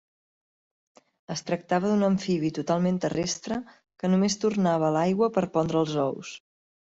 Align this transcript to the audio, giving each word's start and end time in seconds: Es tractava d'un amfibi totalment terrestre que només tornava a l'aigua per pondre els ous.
Es 1.33 1.43
tractava 1.49 1.91
d'un 1.91 2.07
amfibi 2.07 2.49
totalment 2.59 2.97
terrestre 3.03 3.59
que 4.01 4.11
només 4.15 4.39
tornava 4.45 4.89
a 4.89 4.91
l'aigua 4.97 5.31
per 5.37 5.45
pondre 5.59 5.81
els 5.85 5.95
ous. 6.07 6.35